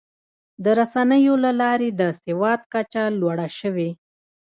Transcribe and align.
د 0.63 0.65
رسنیو 0.79 1.35
له 1.45 1.51
لارې 1.61 1.89
د 1.99 2.01
سواد 2.23 2.61
کچه 2.73 3.03
لوړه 3.19 3.47
شوې. 3.59 3.89